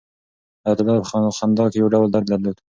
حیات 0.63 0.79
الله 0.79 0.99
په 1.03 1.35
خندا 1.37 1.65
کې 1.71 1.77
یو 1.81 1.87
ډول 1.93 2.07
درد 2.13 2.27
درلود. 2.31 2.57